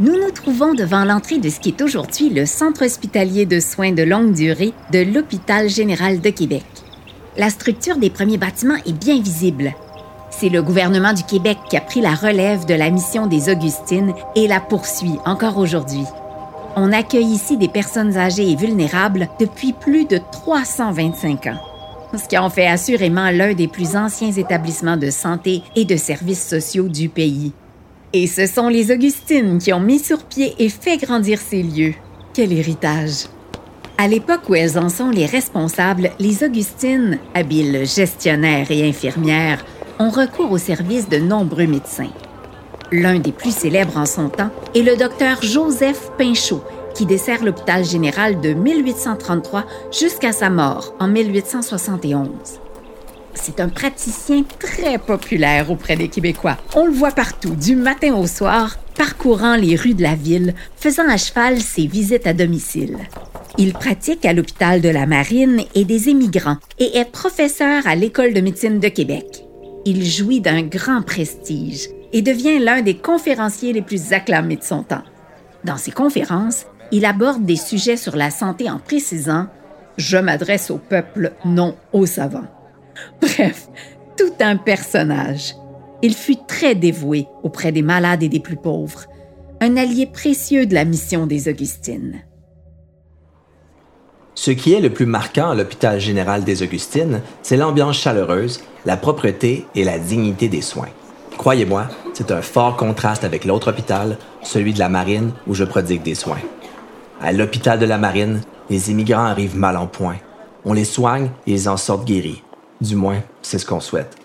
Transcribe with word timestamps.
nous 0.00 0.14
nous 0.14 0.30
trouvons 0.30 0.72
devant 0.72 1.04
l'entrée 1.04 1.38
de 1.38 1.50
ce 1.50 1.60
qui 1.60 1.68
est 1.68 1.82
aujourd'hui 1.82 2.30
le 2.30 2.46
Centre 2.46 2.86
hospitalier 2.86 3.44
de 3.44 3.60
soins 3.60 3.92
de 3.92 4.02
longue 4.02 4.32
durée 4.32 4.72
de 4.94 5.00
l'Hôpital 5.00 5.68
général 5.68 6.22
de 6.22 6.30
Québec. 6.30 6.64
La 7.36 7.50
structure 7.50 7.98
des 7.98 8.08
premiers 8.08 8.38
bâtiments 8.38 8.78
est 8.86 8.98
bien 8.98 9.20
visible. 9.20 9.74
C'est 10.30 10.48
le 10.48 10.62
gouvernement 10.62 11.12
du 11.12 11.22
Québec 11.24 11.58
qui 11.68 11.76
a 11.76 11.82
pris 11.82 12.00
la 12.00 12.14
relève 12.14 12.64
de 12.64 12.72
la 12.72 12.88
mission 12.88 13.26
des 13.26 13.50
Augustines 13.50 14.14
et 14.36 14.48
la 14.48 14.58
poursuit 14.58 15.18
encore 15.26 15.58
aujourd'hui. 15.58 16.04
On 16.76 16.92
accueille 16.94 17.32
ici 17.32 17.58
des 17.58 17.68
personnes 17.68 18.16
âgées 18.16 18.50
et 18.50 18.56
vulnérables 18.56 19.28
depuis 19.38 19.74
plus 19.74 20.06
de 20.06 20.18
325 20.32 21.46
ans, 21.48 21.60
ce 22.16 22.26
qui 22.26 22.38
en 22.38 22.48
fait 22.48 22.68
assurément 22.68 23.30
l'un 23.30 23.52
des 23.52 23.68
plus 23.68 23.96
anciens 23.96 24.32
établissements 24.32 24.96
de 24.96 25.10
santé 25.10 25.62
et 25.76 25.84
de 25.84 25.96
services 25.96 26.48
sociaux 26.48 26.88
du 26.88 27.10
pays. 27.10 27.52
Et 28.12 28.26
ce 28.26 28.46
sont 28.46 28.68
les 28.68 28.90
Augustines 28.90 29.58
qui 29.58 29.72
ont 29.72 29.78
mis 29.78 30.00
sur 30.00 30.24
pied 30.24 30.54
et 30.58 30.68
fait 30.68 30.96
grandir 30.96 31.38
ces 31.38 31.62
lieux. 31.62 31.94
Quel 32.34 32.52
héritage! 32.52 33.26
À 33.98 34.08
l'époque 34.08 34.48
où 34.48 34.56
elles 34.56 34.78
en 34.78 34.88
sont 34.88 35.10
les 35.10 35.26
responsables, 35.26 36.10
les 36.18 36.42
Augustines, 36.42 37.18
habiles 37.34 37.86
gestionnaires 37.86 38.70
et 38.70 38.88
infirmières, 38.88 39.64
ont 40.00 40.10
recours 40.10 40.50
au 40.50 40.58
service 40.58 41.08
de 41.08 41.18
nombreux 41.18 41.66
médecins. 41.66 42.10
L'un 42.90 43.20
des 43.20 43.30
plus 43.30 43.54
célèbres 43.54 43.96
en 43.96 44.06
son 44.06 44.28
temps 44.28 44.50
est 44.74 44.82
le 44.82 44.96
docteur 44.96 45.40
Joseph 45.42 46.10
Pinchot, 46.18 46.64
qui 46.94 47.06
dessert 47.06 47.44
l'hôpital 47.44 47.84
général 47.84 48.40
de 48.40 48.54
1833 48.54 49.66
jusqu'à 49.92 50.32
sa 50.32 50.50
mort 50.50 50.94
en 50.98 51.06
1871. 51.06 52.28
C'est 53.34 53.60
un 53.60 53.68
praticien 53.68 54.44
très 54.58 54.98
populaire 54.98 55.70
auprès 55.70 55.96
des 55.96 56.08
Québécois. 56.08 56.58
On 56.74 56.86
le 56.86 56.92
voit 56.92 57.12
partout, 57.12 57.54
du 57.54 57.76
matin 57.76 58.14
au 58.14 58.26
soir, 58.26 58.76
parcourant 58.96 59.56
les 59.56 59.76
rues 59.76 59.94
de 59.94 60.02
la 60.02 60.14
ville, 60.14 60.54
faisant 60.76 61.08
à 61.08 61.16
cheval 61.16 61.60
ses 61.60 61.86
visites 61.86 62.26
à 62.26 62.32
domicile. 62.32 62.98
Il 63.58 63.72
pratique 63.72 64.24
à 64.24 64.32
l'hôpital 64.32 64.80
de 64.80 64.88
la 64.88 65.06
Marine 65.06 65.62
et 65.74 65.84
des 65.84 66.08
émigrants 66.08 66.58
et 66.78 66.98
est 66.98 67.10
professeur 67.10 67.86
à 67.86 67.94
l'École 67.94 68.34
de 68.34 68.40
médecine 68.40 68.78
de 68.78 68.88
Québec. 68.88 69.44
Il 69.84 70.04
jouit 70.04 70.40
d'un 70.40 70.62
grand 70.62 71.02
prestige 71.02 71.88
et 72.12 72.22
devient 72.22 72.58
l'un 72.58 72.82
des 72.82 72.96
conférenciers 72.96 73.72
les 73.72 73.82
plus 73.82 74.12
acclamés 74.12 74.56
de 74.56 74.64
son 74.64 74.82
temps. 74.82 75.02
Dans 75.64 75.76
ses 75.76 75.92
conférences, 75.92 76.66
il 76.92 77.04
aborde 77.04 77.44
des 77.44 77.56
sujets 77.56 77.96
sur 77.96 78.16
la 78.16 78.30
santé 78.30 78.68
en 78.68 78.78
précisant⁇ 78.78 79.42
Je 79.96 80.16
m'adresse 80.16 80.70
au 80.70 80.78
peuple, 80.78 81.32
non 81.44 81.76
aux 81.92 82.06
savants⁇ 82.06 82.40
Bref, 83.20 83.68
tout 84.16 84.32
un 84.40 84.56
personnage. 84.56 85.54
Il 86.02 86.14
fut 86.14 86.38
très 86.46 86.74
dévoué 86.74 87.26
auprès 87.42 87.72
des 87.72 87.82
malades 87.82 88.22
et 88.22 88.28
des 88.28 88.40
plus 88.40 88.56
pauvres, 88.56 89.04
un 89.60 89.76
allié 89.76 90.06
précieux 90.06 90.66
de 90.66 90.74
la 90.74 90.84
mission 90.84 91.26
des 91.26 91.48
Augustines. 91.48 92.22
Ce 94.34 94.50
qui 94.50 94.72
est 94.72 94.80
le 94.80 94.90
plus 94.90 95.04
marquant 95.04 95.50
à 95.50 95.54
l'hôpital 95.54 96.00
général 96.00 96.44
des 96.44 96.62
Augustines, 96.62 97.20
c'est 97.42 97.58
l'ambiance 97.58 97.98
chaleureuse, 97.98 98.62
la 98.86 98.96
propreté 98.96 99.66
et 99.74 99.84
la 99.84 99.98
dignité 99.98 100.48
des 100.48 100.62
soins. 100.62 100.88
Croyez-moi, 101.36 101.88
c'est 102.14 102.30
un 102.30 102.40
fort 102.40 102.76
contraste 102.76 103.24
avec 103.24 103.44
l'autre 103.44 103.70
hôpital, 103.70 104.16
celui 104.42 104.72
de 104.72 104.78
la 104.78 104.88
Marine, 104.88 105.32
où 105.46 105.54
je 105.54 105.64
prodigue 105.64 106.02
des 106.02 106.14
soins. 106.14 106.40
À 107.20 107.32
l'hôpital 107.32 107.78
de 107.78 107.86
la 107.86 107.98
Marine, 107.98 108.40
les 108.70 108.90
immigrants 108.90 109.26
arrivent 109.26 109.58
mal 109.58 109.76
en 109.76 109.86
point. 109.86 110.16
On 110.64 110.72
les 110.72 110.84
soigne 110.84 111.30
et 111.46 111.52
ils 111.52 111.68
en 111.68 111.76
sortent 111.76 112.06
guéris. 112.06 112.42
Du 112.80 112.96
moins, 112.96 113.22
c'est 113.42 113.58
ce 113.58 113.66
qu'on 113.66 113.80
souhaite. 113.80 114.16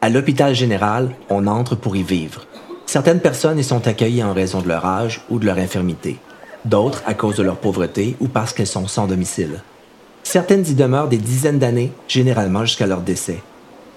À 0.00 0.08
l'hôpital 0.08 0.54
général, 0.54 1.10
on 1.30 1.46
entre 1.46 1.76
pour 1.76 1.96
y 1.96 2.02
vivre. 2.02 2.46
Certaines 2.86 3.20
personnes 3.20 3.58
y 3.58 3.64
sont 3.64 3.86
accueillies 3.86 4.24
en 4.24 4.32
raison 4.32 4.60
de 4.60 4.68
leur 4.68 4.84
âge 4.84 5.22
ou 5.30 5.38
de 5.38 5.46
leur 5.46 5.58
infirmité. 5.58 6.18
D'autres 6.64 7.02
à 7.06 7.14
cause 7.14 7.36
de 7.36 7.42
leur 7.42 7.56
pauvreté 7.56 8.16
ou 8.20 8.28
parce 8.28 8.52
qu'elles 8.52 8.66
sont 8.66 8.88
sans 8.88 9.06
domicile. 9.06 9.62
Certaines 10.24 10.66
y 10.66 10.74
demeurent 10.74 11.08
des 11.08 11.18
dizaines 11.18 11.60
d'années, 11.60 11.92
généralement 12.08 12.64
jusqu'à 12.64 12.88
leur 12.88 13.00
décès. 13.00 13.40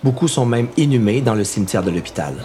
Beaucoup 0.03 0.27
sont 0.27 0.45
même 0.45 0.67
inhumés 0.77 1.21
dans 1.21 1.33
le 1.33 1.43
cimetière 1.43 1.83
de 1.83 1.91
l'hôpital. 1.91 2.35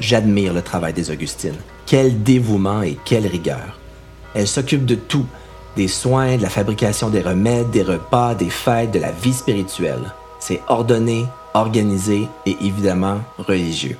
J'admire 0.00 0.54
le 0.54 0.62
travail 0.62 0.94
des 0.94 1.10
Augustines. 1.10 1.56
Quel 1.84 2.22
dévouement 2.22 2.82
et 2.82 2.96
quelle 3.04 3.26
rigueur. 3.26 3.78
Elles 4.34 4.48
s'occupent 4.48 4.86
de 4.86 4.94
tout, 4.94 5.26
des 5.76 5.88
soins, 5.88 6.36
de 6.36 6.42
la 6.42 6.48
fabrication 6.48 7.10
des 7.10 7.20
remèdes, 7.20 7.70
des 7.70 7.82
repas, 7.82 8.34
des 8.34 8.50
fêtes, 8.50 8.92
de 8.92 8.98
la 8.98 9.12
vie 9.12 9.34
spirituelle. 9.34 10.12
C'est 10.38 10.60
ordonné, 10.68 11.24
organisé 11.54 12.28
et 12.44 12.56
évidemment 12.60 13.20
religieux. 13.38 13.96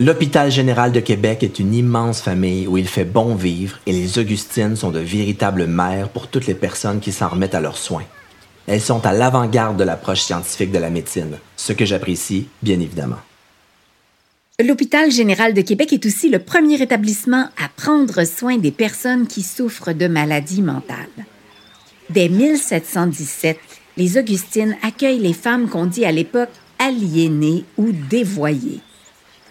L'hôpital 0.00 0.50
général 0.50 0.90
de 0.90 1.00
Québec 1.00 1.42
est 1.42 1.60
une 1.60 1.72
immense 1.72 2.20
famille 2.20 2.66
où 2.66 2.76
il 2.76 2.88
fait 2.88 3.04
bon 3.04 3.36
vivre 3.36 3.78
et 3.86 3.92
les 3.92 4.18
Augustines 4.18 4.74
sont 4.74 4.90
de 4.90 4.98
véritables 4.98 5.66
mères 5.66 6.08
pour 6.08 6.26
toutes 6.26 6.46
les 6.46 6.54
personnes 6.54 6.98
qui 6.98 7.12
s'en 7.12 7.28
remettent 7.28 7.54
à 7.54 7.60
leurs 7.60 7.76
soins. 7.76 8.04
Elles 8.66 8.80
sont 8.80 9.06
à 9.06 9.12
l'avant-garde 9.12 9.76
de 9.76 9.84
l'approche 9.84 10.22
scientifique 10.22 10.72
de 10.72 10.78
la 10.78 10.90
médecine, 10.90 11.38
ce 11.56 11.72
que 11.72 11.84
j'apprécie 11.84 12.48
bien 12.62 12.80
évidemment. 12.80 13.20
L'hôpital 14.64 15.10
général 15.10 15.52
de 15.52 15.62
Québec 15.62 15.92
est 15.92 16.06
aussi 16.06 16.28
le 16.28 16.38
premier 16.38 16.80
établissement 16.80 17.48
à 17.56 17.68
prendre 17.76 18.24
soin 18.24 18.56
des 18.56 18.70
personnes 18.70 19.26
qui 19.26 19.42
souffrent 19.42 19.92
de 19.92 20.06
maladies 20.06 20.62
mentales. 20.62 21.08
Dès 22.10 22.28
1717, 22.28 23.58
les 23.96 24.18
Augustines 24.18 24.76
accueillent 24.82 25.20
les 25.20 25.32
femmes 25.32 25.68
qu'on 25.68 25.86
dit 25.86 26.04
à 26.04 26.12
l'époque 26.12 26.50
aliénées 26.78 27.64
ou 27.76 27.92
dévoyées. 27.92 28.80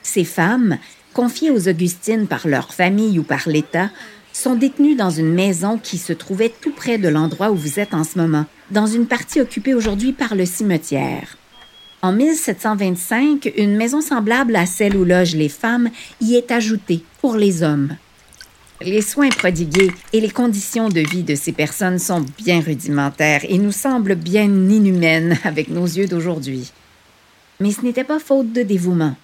Ces 0.01 0.25
femmes, 0.25 0.77
confiées 1.13 1.51
aux 1.51 1.67
Augustines 1.69 2.27
par 2.27 2.47
leur 2.47 2.73
famille 2.73 3.19
ou 3.19 3.23
par 3.23 3.47
l'État, 3.47 3.89
sont 4.33 4.55
détenues 4.55 4.95
dans 4.95 5.11
une 5.11 5.33
maison 5.33 5.77
qui 5.77 5.97
se 5.97 6.11
trouvait 6.11 6.53
tout 6.61 6.71
près 6.71 6.97
de 6.97 7.07
l'endroit 7.07 7.51
où 7.51 7.55
vous 7.55 7.79
êtes 7.79 7.93
en 7.93 8.03
ce 8.03 8.17
moment, 8.17 8.45
dans 8.71 8.87
une 8.87 9.05
partie 9.05 9.39
occupée 9.39 9.73
aujourd'hui 9.73 10.11
par 10.11 10.35
le 10.35 10.45
cimetière. 10.45 11.37
En 12.01 12.11
1725, 12.11 13.53
une 13.57 13.77
maison 13.77 14.01
semblable 14.01 14.55
à 14.55 14.65
celle 14.65 14.97
où 14.97 15.05
logent 15.05 15.35
les 15.35 15.49
femmes 15.49 15.89
y 16.19 16.35
est 16.35 16.51
ajoutée 16.51 17.03
pour 17.21 17.37
les 17.37 17.63
hommes. 17.63 17.95
Les 18.85 19.01
soins 19.01 19.29
prodigués 19.29 19.91
et 20.11 20.19
les 20.19 20.29
conditions 20.29 20.89
de 20.89 20.99
vie 20.99 21.23
de 21.23 21.35
ces 21.35 21.53
personnes 21.53 21.99
sont 21.99 22.25
bien 22.37 22.59
rudimentaires 22.59 23.45
et 23.47 23.57
nous 23.57 23.71
semblent 23.71 24.15
bien 24.15 24.43
inhumaines 24.43 25.37
avec 25.45 25.69
nos 25.69 25.85
yeux 25.85 26.07
d'aujourd'hui. 26.07 26.71
Mais 27.61 27.71
ce 27.71 27.81
n'était 27.81 28.03
pas 28.03 28.19
faute 28.19 28.51
de 28.51 28.61
dévouement. 28.61 29.15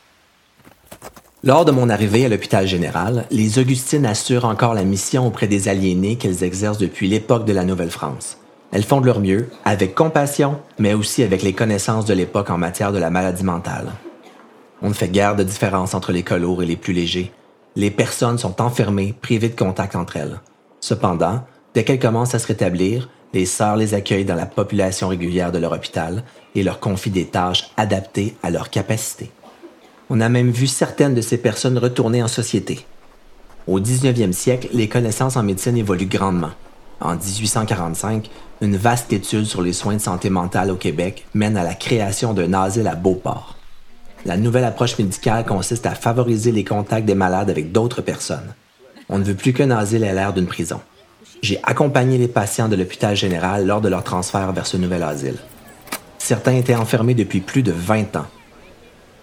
Lors 1.44 1.66
de 1.66 1.72
mon 1.72 1.90
arrivée 1.90 2.26
à 2.26 2.30
l'hôpital 2.30 2.68
général, 2.68 3.26
les 3.32 3.60
Augustines 3.60 4.06
assurent 4.06 4.46
encore 4.46 4.74
la 4.74 4.84
mission 4.84 5.28
auprès 5.28 5.48
des 5.48 5.68
aliénés 5.68 6.16
qu'elles 6.16 6.44
exercent 6.44 6.78
depuis 6.78 7.10
l'époque 7.10 7.46
de 7.46 7.54
la 7.54 7.66
Nouvelle-France. 7.66 8.38
Elles 8.72 8.84
font 8.84 9.02
de 9.02 9.08
leur 9.08 9.20
mieux, 9.20 9.50
avec 9.66 9.94
compassion, 9.94 10.58
mais 10.78 10.94
aussi 10.94 11.22
avec 11.22 11.42
les 11.42 11.54
connaissances 11.54 12.06
de 12.06 12.14
l'époque 12.14 12.50
en 12.50 12.58
matière 12.58 12.94
de 12.94 13.00
la 13.00 13.10
maladie 13.10 13.44
mentale. 13.44 13.92
On 14.82 14.90
ne 14.90 14.94
fait 14.94 15.10
guère 15.10 15.36
de 15.36 15.44
différence 15.44 15.94
entre 15.94 16.14
les 16.14 16.24
cas 16.24 16.38
lourds 16.38 16.64
et 16.64 16.66
les 16.66 16.78
plus 16.78 16.94
légers, 16.94 17.32
les 17.76 17.92
personnes 17.92 18.38
sont 18.38 18.62
enfermées, 18.62 19.14
privées 19.22 19.50
de 19.50 19.56
contact 19.56 19.96
entre 19.96 20.18
elles. 20.18 20.40
Cependant, 20.80 21.44
dès 21.74 21.84
qu'elles 21.84 22.00
commencent 22.00 22.36
à 22.36 22.40
se 22.40 22.48
rétablir, 22.48 23.10
les 23.34 23.46
sœurs 23.46 23.76
les 23.76 23.94
accueillent 23.94 24.26
dans 24.26 24.36
la 24.36 24.46
population 24.46 25.08
régulière 25.08 25.52
de 25.52 25.60
leur 25.60 25.72
hôpital 25.72 26.24
et 26.56 26.64
leur 26.64 26.80
confient 26.80 27.12
des 27.12 27.28
tâches 27.28 27.70
adaptées 27.78 28.36
à 28.42 28.50
leurs 28.50 28.70
capacités. 28.70 29.32
On 30.10 30.22
a 30.22 30.30
même 30.30 30.50
vu 30.50 30.66
certaines 30.66 31.14
de 31.14 31.22
ces 31.22 31.38
personnes 31.38 31.78
retourner 31.78 32.24
en 32.24 32.28
société. 32.28 32.86
Au 33.68 33.80
19e 33.80 34.32
siècle, 34.32 34.70
les 34.74 34.90
connaissances 34.90 35.38
en 35.38 35.44
médecine 35.44 35.78
évoluent 35.78 36.08
grandement. 36.08 36.52
En 37.02 37.16
1845, 37.16 38.30
une 38.62 38.76
vaste 38.76 39.14
étude 39.14 39.46
sur 39.46 39.62
les 39.62 39.74
soins 39.74 39.94
de 39.94 40.02
santé 40.02 40.32
mentale 40.32 40.72
au 40.72 40.76
Québec 40.76 41.26
mène 41.36 41.56
à 41.56 41.64
la 41.64 41.76
création 41.76 42.34
d'un 42.34 42.54
asile 42.54 42.88
à 42.88 42.96
Beauport. 42.96 43.59
La 44.26 44.36
nouvelle 44.36 44.66
approche 44.66 44.98
médicale 44.98 45.46
consiste 45.46 45.86
à 45.86 45.96
favoriser 45.96 46.52
les 46.52 46.66
contacts 46.66 47.06
des 47.06 47.16
malades 47.16 47.50
avec 47.50 47.72
d'autres 47.72 48.02
personnes. 48.02 48.54
On 49.08 49.18
ne 49.18 49.24
veut 49.24 49.36
plus 49.36 49.54
qu'un 49.54 49.72
asile 49.72 50.04
ait 50.04 50.14
l'air 50.14 50.34
d'une 50.34 50.46
prison. 50.46 50.82
J'ai 51.42 51.60
accompagné 51.64 52.18
les 52.18 52.28
patients 52.28 52.68
de 52.68 52.76
l'hôpital 52.76 53.16
général 53.16 53.66
lors 53.66 53.80
de 53.80 53.88
leur 53.88 54.04
transfert 54.04 54.52
vers 54.52 54.68
ce 54.68 54.76
nouvel 54.76 55.04
asile. 55.04 55.38
Certains 56.18 56.56
étaient 56.56 56.76
enfermés 56.76 57.14
depuis 57.14 57.40
plus 57.40 57.64
de 57.64 57.72
20 57.72 58.18
ans. 58.18 58.28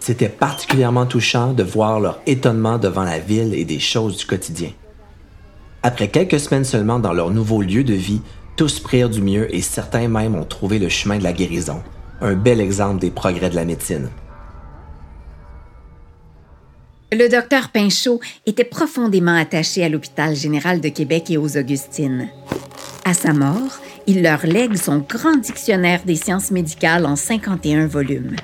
C'était 0.00 0.30
particulièrement 0.30 1.04
touchant 1.04 1.52
de 1.52 1.62
voir 1.62 2.00
leur 2.00 2.20
étonnement 2.26 2.78
devant 2.78 3.04
la 3.04 3.18
ville 3.18 3.54
et 3.54 3.64
des 3.64 3.78
choses 3.78 4.16
du 4.16 4.24
quotidien. 4.24 4.70
Après 5.82 6.08
quelques 6.08 6.40
semaines 6.40 6.64
seulement 6.64 6.98
dans 6.98 7.12
leur 7.12 7.30
nouveau 7.30 7.60
lieu 7.60 7.84
de 7.84 7.94
vie, 7.94 8.22
tous 8.56 8.80
prirent 8.80 9.10
du 9.10 9.20
mieux 9.20 9.54
et 9.54 9.60
certains 9.60 10.08
même 10.08 10.34
ont 10.34 10.44
trouvé 10.44 10.78
le 10.78 10.88
chemin 10.88 11.18
de 11.18 11.24
la 11.24 11.32
guérison. 11.32 11.82
Un 12.22 12.34
bel 12.34 12.60
exemple 12.60 13.00
des 13.00 13.10
progrès 13.10 13.50
de 13.50 13.56
la 13.56 13.66
médecine. 13.66 14.08
Le 17.12 17.28
docteur 17.28 17.68
Pinchot 17.68 18.20
était 18.46 18.64
profondément 18.64 19.36
attaché 19.36 19.84
à 19.84 19.88
l'hôpital 19.88 20.34
général 20.34 20.80
de 20.80 20.88
Québec 20.88 21.30
et 21.30 21.36
aux 21.36 21.56
Augustines. 21.56 22.28
À 23.04 23.14
sa 23.14 23.32
mort, 23.32 23.78
il 24.08 24.22
leur 24.22 24.44
lègue 24.44 24.74
son 24.74 24.98
grand 24.98 25.36
dictionnaire 25.36 26.02
des 26.04 26.16
sciences 26.16 26.50
médicales 26.50 27.06
en 27.06 27.14
51 27.14 27.86
volumes. 27.86 28.34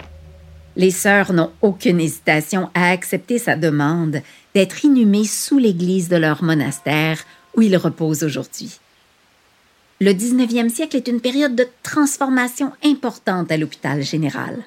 Les 0.77 0.93
sœurs 0.93 1.33
n'ont 1.33 1.51
aucune 1.61 2.01
hésitation 2.01 2.71
à 2.75 2.91
accepter 2.91 3.39
sa 3.39 3.57
demande 3.57 4.23
d'être 4.55 4.85
inhumées 4.85 5.25
sous 5.25 5.59
l'église 5.59 6.09
de 6.09 6.17
leur 6.17 6.45
monastère 6.45 7.19
où 7.57 7.63
ils 7.63 7.77
reposent 7.77 8.23
aujourd'hui. 8.23 8.79
Le 10.01 10.13
19e 10.13 10.69
siècle 10.69 10.97
est 10.97 11.09
une 11.09 11.21
période 11.21 11.57
de 11.57 11.67
transformation 11.83 12.71
importante 12.85 13.51
à 13.51 13.57
l'hôpital 13.57 14.03
général. 14.03 14.63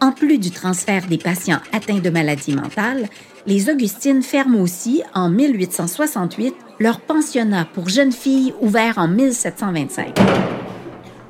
En 0.00 0.12
plus 0.12 0.38
du 0.38 0.50
transfert 0.50 1.06
des 1.06 1.18
patients 1.18 1.60
atteints 1.72 2.00
de 2.00 2.10
maladies 2.10 2.54
mentales, 2.54 3.08
les 3.46 3.70
Augustines 3.70 4.22
ferment 4.22 4.60
aussi, 4.60 5.02
en 5.14 5.30
1868, 5.30 6.54
leur 6.80 7.00
pensionnat 7.00 7.66
pour 7.72 7.88
jeunes 7.88 8.12
filles 8.12 8.54
ouvert 8.60 8.98
en 8.98 9.08
1725. 9.08 10.18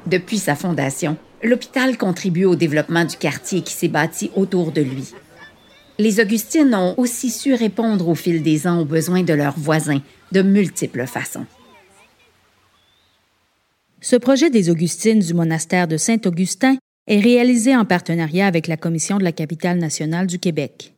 Depuis 0.06 0.38
sa 0.38 0.54
fondation, 0.54 1.16
l'hôpital 1.42 1.96
contribue 1.98 2.44
au 2.44 2.56
développement 2.56 3.04
du 3.04 3.16
quartier 3.16 3.62
qui 3.62 3.72
s'est 3.72 3.88
bâti 3.88 4.30
autour 4.34 4.72
de 4.72 4.80
lui. 4.80 5.12
Les 5.98 6.18
Augustines 6.20 6.74
ont 6.74 6.94
aussi 6.96 7.30
su 7.30 7.54
répondre 7.54 8.08
au 8.08 8.14
fil 8.14 8.42
des 8.42 8.66
ans 8.66 8.80
aux 8.80 8.84
besoins 8.84 9.22
de 9.22 9.34
leurs 9.34 9.58
voisins 9.58 10.02
de 10.32 10.42
multiples 10.42 11.06
façons. 11.06 11.46
Ce 14.00 14.16
projet 14.16 14.50
des 14.50 14.68
Augustines 14.70 15.20
du 15.20 15.32
monastère 15.32 15.88
de 15.88 15.96
Saint-Augustin 15.96 16.76
est 17.06 17.20
réalisé 17.20 17.76
en 17.76 17.84
partenariat 17.84 18.46
avec 18.46 18.66
la 18.66 18.76
Commission 18.76 19.18
de 19.18 19.24
la 19.24 19.32
capitale 19.32 19.78
nationale 19.78 20.26
du 20.26 20.38
Québec. 20.38 20.93